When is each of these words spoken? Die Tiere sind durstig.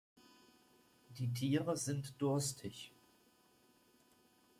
Die 1.19 1.31
Tiere 1.31 1.77
sind 1.77 2.19
durstig. 2.19 2.91